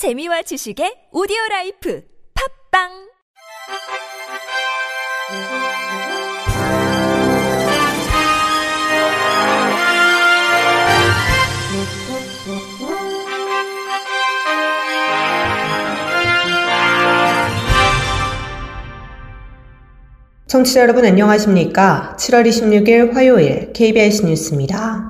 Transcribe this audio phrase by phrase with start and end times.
[0.00, 2.02] 재미와 지식의 오디오 라이프
[2.72, 2.88] 팝빵
[20.46, 22.16] 청취자 여러분 안녕하십니까?
[22.18, 25.09] 7월 26일 화요일 KBS 뉴스입니다.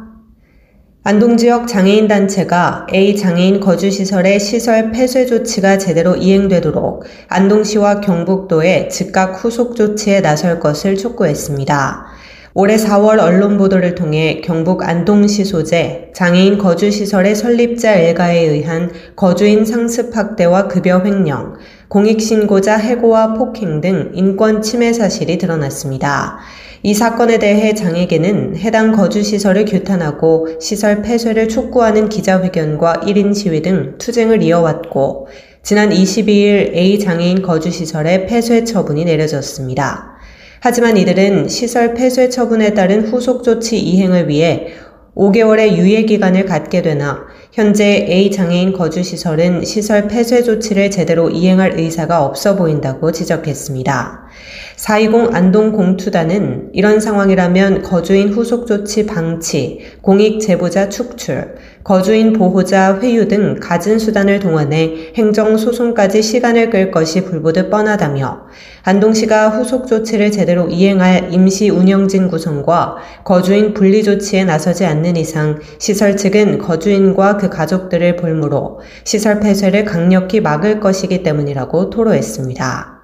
[1.03, 9.43] 안동 지역 장애인 단체가 A 장애인 거주시설의 시설 폐쇄 조치가 제대로 이행되도록 안동시와 경북도에 즉각
[9.43, 12.05] 후속 조치에 나설 것을 촉구했습니다.
[12.53, 20.15] 올해 4월 언론 보도를 통해 경북 안동시 소재 장애인 거주시설의 설립자 일가에 의한 거주인 상습
[20.15, 21.55] 학대와 급여 횡령,
[21.89, 26.41] 공익신고자 해고와 폭행 등 인권 침해 사실이 드러났습니다.
[26.83, 34.43] 이 사건에 대해 장애계는 해당 거주시설을 규탄하고 시설 폐쇄를 촉구하는 기자회견과 1인 시위 등 투쟁을
[34.43, 35.29] 이어왔고,
[35.63, 40.15] 지난 22일 A 장애인 거주시설의 폐쇄 처분이 내려졌습니다.
[40.61, 44.69] 하지만 이들은 시설 폐쇄 처분에 따른 후속 조치 이행을 위해
[45.15, 51.79] 5개월의 유예 기간을 갖게 되나 현재 A 장애인 거주 시설은 시설 폐쇄 조치를 제대로 이행할
[51.79, 54.29] 의사가 없어 보인다고 지적했습니다.
[54.81, 63.29] 420 안동 공투단은 이런 상황이라면 거주인 후속 조치 방치, 공익 제보자 축출, 거주인 보호자 회유
[63.29, 68.41] 등 갖은 수단을 동원해 행정 소송까지 시간을 끌 것이 불보듯 뻔하다며
[68.85, 76.17] 안동시가 후속 조치를 제대로 이행할 임시 운영진 구성과 거주인 분리 조치에 나서지 않는 이상 시설
[76.17, 83.00] 측은 거주인과 그 가족들을 볼모로 시설 폐쇄를 강력히 막을 것이기 때문이라고 토로했습니다.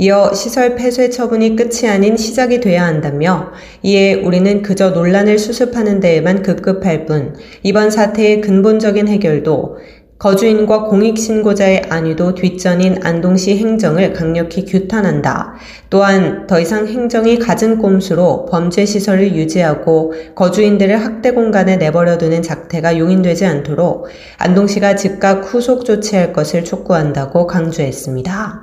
[0.00, 3.50] 이어 시설 폐쇄 처분이 끝이 아닌 시작이 돼야 한다며
[3.82, 9.78] 이에 우리는 그저 논란을 수습하는 데에만 급급할 뿐 이번 사태의 근본적인 해결도
[10.18, 15.54] 거주인과 공익신고자의 안위도 뒷전인 안동시 행정을 강력히 규탄한다.
[15.90, 23.46] 또한 더 이상 행정이 갖은 꼼수로 범죄 시설을 유지하고 거주인들을 학대 공간에 내버려두는 작태가 용인되지
[23.46, 24.08] 않도록
[24.38, 28.62] 안동시가 즉각 후속 조치할 것을 촉구한다고 강조했습니다.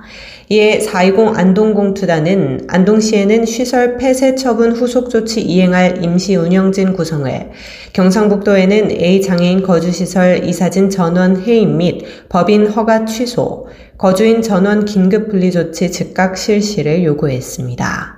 [0.50, 7.50] 이에 420 안동공투단은 안동시에는 시설 폐쇄 처분 후속 조치 이행할 임시 운영진 구성을
[7.94, 13.68] 경상북도에는 A 장애인 거주시설 이사진 전원 해임 및 법인 허가 취소,
[13.98, 18.16] 거주인 전원 긴급 분리 조치 즉각 실시를 요구했습니다.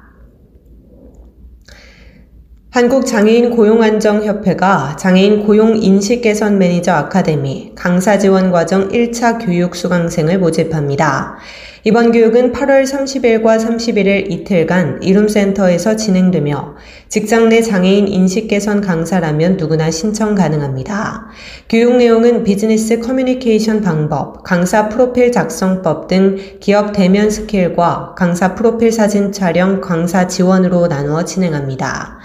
[2.71, 11.37] 한국장애인 고용안정협회가 장애인 고용 인식 개선 매니저 아카데미 강사 지원 과정 1차 교육 수강생을 모집합니다.
[11.87, 16.75] 이번 교육은 8월 30일과 31일 이틀간 이룸센터에서 진행되며
[17.07, 21.27] 직장 내 장애인 인식 개선 강사라면 누구나 신청 가능합니다.
[21.69, 29.31] 교육 내용은 비즈니스 커뮤니케이션 방법, 강사 프로필 작성법 등 기업 대면 스킬과 강사 프로필 사진
[29.31, 32.19] 촬영, 강사 지원으로 나누어 진행합니다.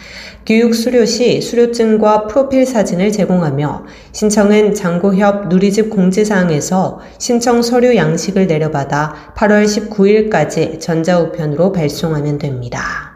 [0.44, 9.14] 교육 수료 시 수료증과 프로필 사진을 제공하며 신청은 장고협 누리집 공지사항에서 신청 서류 양식을 내려받아
[9.36, 13.11] 8월 19일까지 전자우편으로 발송하면 됩니다.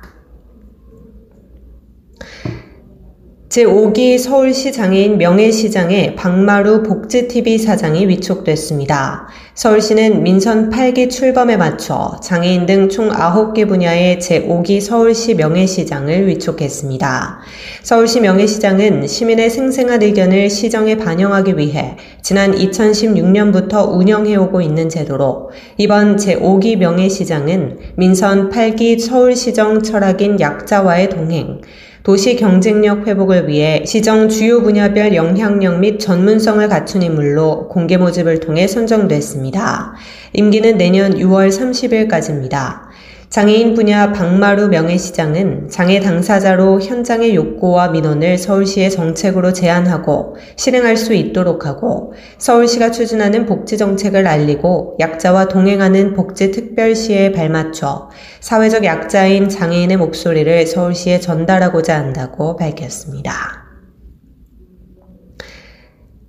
[3.56, 9.28] 제5기 서울시 장애인 명예시장에 박마루 복지TV 사장이 위촉됐습니다.
[9.54, 17.38] 서울시는 민선 8기 출범에 맞춰 장애인 등 총 9개 분야의 제5기 서울시 명예시장을 위촉했습니다.
[17.82, 26.76] 서울시 명예시장은 시민의 생생한 의견을 시정에 반영하기 위해 지난 2016년부터 운영해오고 있는 제도로 이번 제5기
[26.76, 31.62] 명예시장은 민선 8기 서울시정 철학인 약자와의 동행,
[32.06, 38.68] 도시 경쟁력 회복을 위해 시정 주요 분야별 영향력 및 전문성을 갖춘 인물로 공개 모집을 통해
[38.68, 39.96] 선정됐습니다.
[40.32, 42.85] 임기는 내년 6월 30일까지입니다.
[43.28, 51.66] 장애인 분야 박마루 명예시장은 장애 당사자로 현장의 욕구와 민원을 서울시의 정책으로 제안하고 실행할 수 있도록
[51.66, 58.10] 하고 서울시가 추진하는 복지 정책을 알리고 약자와 동행하는 복지 특별시에 발맞춰
[58.40, 63.65] 사회적 약자인 장애인의 목소리를 서울시에 전달하고자 한다고 밝혔습니다.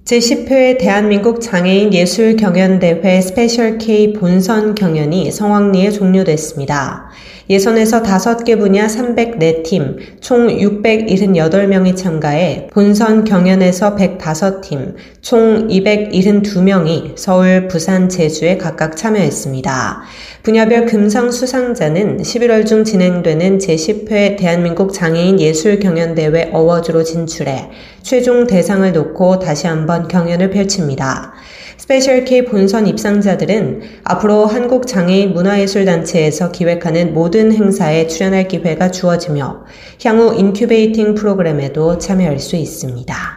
[0.07, 7.06] 제10회 대한민국 장애인 예술 경연대회 스페셜 K 본선 경연이 성황리에 종료됐습니다.
[7.49, 18.57] 예선에서 5개 분야 304팀, 총 678명이 참가해 본선 경연에서 105팀, 총 272명이 서울, 부산, 제주에
[18.57, 20.01] 각각 참여했습니다.
[20.43, 27.69] 분야별 금상 수상자는 11월 중 진행되는 제10회 대한민국 장애인 예술 경연대회 어워즈로 진출해
[28.01, 31.33] 최종 대상을 놓고 다시 한번 경연을 펼칩니다.
[31.77, 39.63] 스페셜 K 본선 입상자들은 앞으로 한국 장애인 문화예술단체에서 기획하는 모든 행사에 출연할 기회가 주어지며
[40.03, 43.36] 향후 인큐베이팅 프로그램에도 참여할 수 있습니다.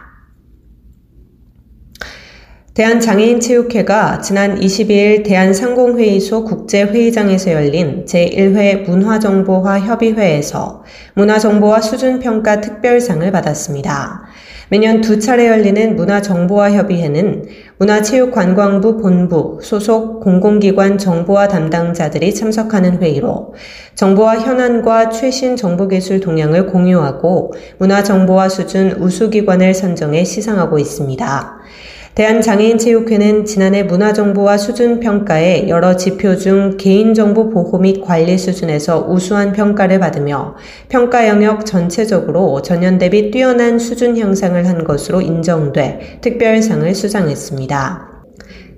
[2.73, 10.81] 대한장애인체육회가 지난 22일 대한상공회의소 국제회의장에서 열린 제1회 문화정보화 협의회에서
[11.15, 14.23] 문화정보화 수준평가 특별상을 받았습니다.
[14.69, 17.43] 매년 두 차례 열리는 문화정보화 협의회는
[17.77, 23.53] 문화체육관광부 본부 소속 공공기관 정보화 담당자들이 참석하는 회의로
[23.95, 31.59] 정보화 현안과 최신 정보기술 동향을 공유하고 문화정보화 수준 우수기관을 선정해 시상하고 있습니다.
[32.15, 40.55] 대한장애인체육회는 지난해 문화정보와 수준평가에 여러 지표 중 개인정보 보호 및 관리 수준에서 우수한 평가를 받으며
[40.89, 48.10] 평가 영역 전체적으로 전년 대비 뛰어난 수준 향상을 한 것으로 인정돼 특별상을 수상했습니다.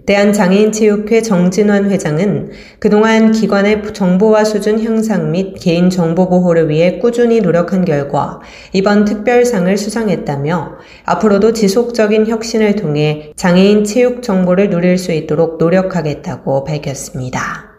[0.05, 7.85] 대한장애인체육회 정진환 회장은 그동안 기관의 정보화 수준 향상 및 개인 정보 보호를 위해 꾸준히 노력한
[7.85, 8.41] 결과
[8.73, 10.73] 이번 특별상을 수상했다며
[11.05, 17.72] 앞으로도 지속적인 혁신을 통해 장애인 체육 정보를 누릴 수 있도록 노력하겠다고 밝혔습니다.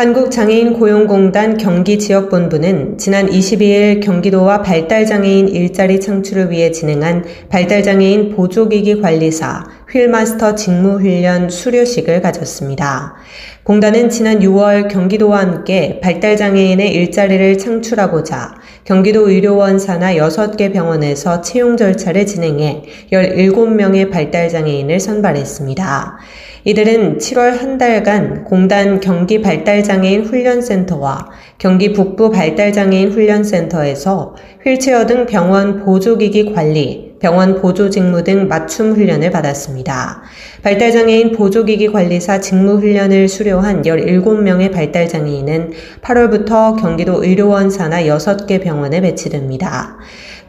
[0.00, 9.62] 한국장애인 고용공단 경기 지역본부는 지난 22일 경기도와 발달장애인 일자리 창출을 위해 진행한 발달장애인 보조기기 관리사
[9.90, 13.16] 휠마스터 직무훈련 수료식을 가졌습니다.
[13.62, 18.54] 공단은 지난 6월 경기도와 함께 발달장애인의 일자리를 창출하고자
[18.90, 22.82] 경기도 의료원 산하 6개 병원에서 채용 절차를 진행해
[23.12, 26.18] 17명의 발달장애인을 선발했습니다.
[26.64, 31.28] 이들은 7월 한 달간 공단 경기 발달장애인 훈련센터와
[31.58, 34.34] 경기 북부 발달장애인 훈련센터에서
[34.64, 40.22] 휠체어 등 병원 보조기기 관리, 병원 보조 직무 등 맞춤 훈련을 받았습니다.
[40.62, 49.98] 발달장애인 보조기기 관리사 직무 훈련을 수료한 17명의 발달장애인은 8월부터 경기도 의료원 산하 6개 병원에 배치됩니다.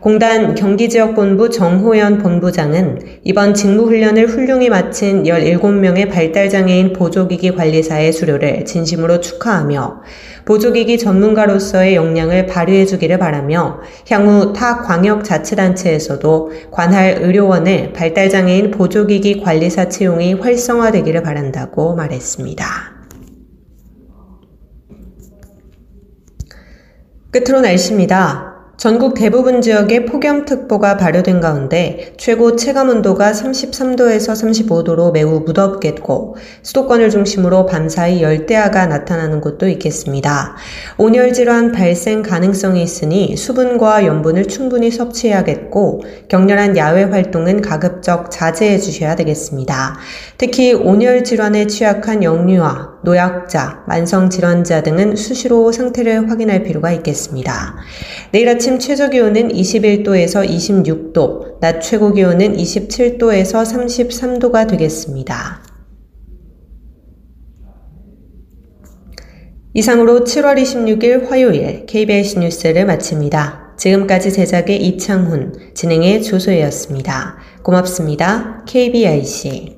[0.02, 10.02] 공단 경기지역본부 정호연 본부장은 이번 직무훈련을 훌륭히 마친 17명의 발달장애인 보조기기 관리사의 수료를 진심으로 축하하며
[10.46, 20.34] 보조기기 전문가로서의 역량을 발휘해 주기를 바라며 향후 타 광역자치단체에서도 관할 의료원의 발달장애인 보조기기 관리사 채용이
[20.34, 22.66] 활성화되기를 바란다고 말했습니다.
[27.30, 28.51] 끝으로 날씨입니다.
[28.82, 37.68] 전국 대부분 지역에 폭염특보가 발효된 가운데 최고 체감 온도가 33도에서 35도로 매우 무덥겠고 수도권을 중심으로
[37.68, 40.56] 밤사이 열대야가 나타나는 곳도 있겠습니다.
[40.98, 49.16] 온열 질환 발생 가능성이 있으니 수분과 염분을 충분히 섭취해야겠고 격렬한 야외 활동은 가급적 자제해 주셔야
[49.16, 50.00] 되겠습니다.
[50.40, 57.76] 특히 온열 질환에 취약한 영유아, 노약자, 만성질환자 등은 수시로 상태를 확인할 필요가 있겠습니다.
[58.32, 65.62] 내일 아침 최저 기온은 21도에서 26도, 낮 최고 기온은 27도에서 33도가 되겠습니다.
[69.74, 73.76] 이상으로 7월 26일 화요일 KBS 뉴스를 마칩니다.
[73.78, 77.38] 지금까지 제작의 이창훈, 진행의 조소혜였습니다.
[77.64, 78.64] 고맙습니다.
[78.68, 79.78] KBIC.